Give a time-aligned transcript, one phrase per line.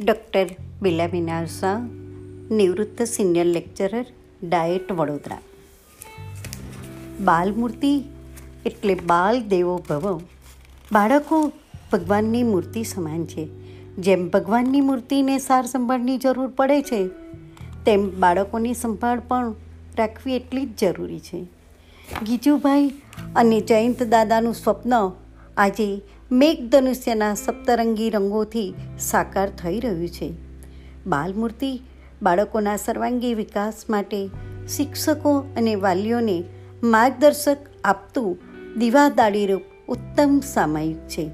[0.00, 0.46] Doctor
[0.82, 1.80] Bilaben Shah
[2.50, 4.06] નિવૃત્ત senior lecturer
[4.44, 5.40] DIET Vadodara
[7.20, 7.90] બાલમૂર્તિ
[8.66, 10.14] એટલે બાલ દેવો ભવ
[10.92, 11.52] બાળકો
[11.92, 13.44] ભગવાનની મૂર્તિ સમાન છે
[13.98, 17.08] જેમ ભગવાનની મૂર્તિને સાર સંભાળની જરૂર પડે છે
[17.84, 19.54] તેમ બાળકોની સંભાળ પણ
[19.98, 21.40] રાખવી એટલી જ જરૂરી છે
[22.24, 22.88] ગીજુભાઈ
[23.34, 24.94] અને જયંત દાદાનું સ્વપ્ન
[25.56, 30.32] આજે મેઘધનુષ્યના સપ્તરંગી રંગોથી સાકાર થઈ રહ્યું છે.
[31.06, 31.82] બાલમૂર્તિ
[32.22, 34.30] બાળકોના સર્વાંગી વિકાસ માટે
[34.68, 36.44] શિક્ષકો અને વાલીઓને
[36.82, 38.38] માર્ગદર્શક આપતું
[38.78, 41.30] દીવાદાળીરૂપ ઉત્તમ સામાયિક છે.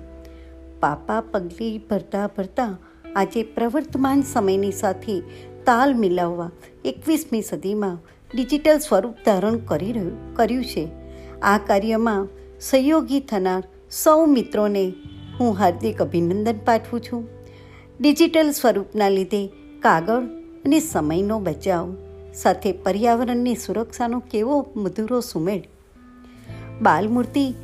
[0.81, 2.79] પાપા પગલી ભરતા ભરતા
[3.17, 5.21] આજે પ્રવર્તમાન સમયની સાથે
[5.67, 6.51] તાલ મિલાવવા
[6.85, 7.99] એકવીસમી સદીમાં
[8.35, 10.89] ડિજિટલ સ્વરૂપ ધારણ કરી રહ્યું, કર્યું છે.
[11.43, 12.29] આ કાર્યમાં
[12.61, 14.95] સહયોગી થનાર સૌ મિત્રોને
[15.41, 17.29] હું હાર્દિક અભિનંદન પાઠવું છું.
[18.01, 19.47] ડિજિટલ સ્વરૂપના લીધે
[19.81, 20.23] કાગળ
[20.65, 21.97] અને સમયનો બચાવ,
[22.35, 25.69] સાથે પર્યાવરણની સુરક્ષાનો કેવો મધુરો સુમેળ.
[26.83, 27.55] બાલમૂર્તિ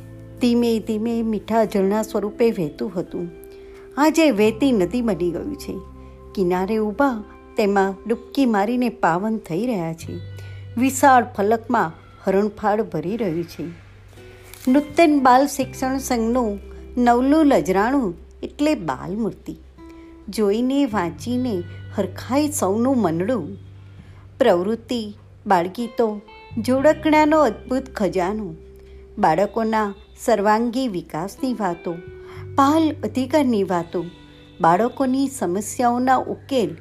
[0.41, 3.29] ધીમે ધીમે મીઠા ઝરણા સ્વરૂપે વહેતું હતું.
[3.97, 5.79] આજે વહેતી નદી બની ગયું છે.
[6.35, 7.23] કિનારે ઊભા
[7.57, 10.19] તેમાં ડૂબકી મારીને પાવન થઈ રહ્યા છે.
[10.77, 11.91] વિશાળ ફલકમાં
[12.27, 13.92] હરણફાળ ભરી રહ્યું છે.
[14.67, 16.59] નૂતન બાલ શિક્ષણ સંઘનું
[16.97, 19.55] નવલું લજરાણું એટલે બાલમૂર્તિ.
[20.29, 21.63] જોઈને વાંચીને
[21.95, 23.57] હરખાઈ સૌનું મનડું.
[24.39, 25.13] પ્રવૃત્તિ,
[25.47, 26.21] બાળગીતો,
[26.57, 28.55] જોડકણાનો અદ્ભુત ખજાનો,
[29.17, 31.93] બાળકોના સર્વાંગી વિકાસની વાતો,
[32.55, 34.05] બાલ અધિકારની વાતો,
[34.61, 36.75] બાળકોની સમસ્યાઓના ઉકેલ,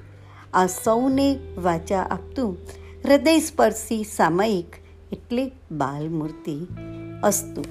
[0.54, 2.56] આ સૌને વાચા આપતું
[3.04, 4.76] હૃદયસ્પર્શી સામયિક
[5.12, 6.66] એટલે બાલમૂર્તિ.
[7.22, 7.62] અસ્તુ